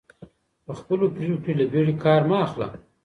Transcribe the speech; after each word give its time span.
په 0.65 0.71
خپلو 0.79 1.05
پرېکړو 1.15 1.37
کي 1.43 1.51
له 1.59 1.65
بیړې 1.71 1.93
کار 2.03 2.21
مه 2.29 2.37
اخله. 2.45 2.67